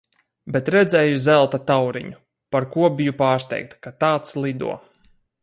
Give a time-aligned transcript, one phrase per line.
[0.53, 2.17] Bet redzēju zelta tauriņu,
[2.57, 4.73] par ko biju pārsteigta, ka tāds lido.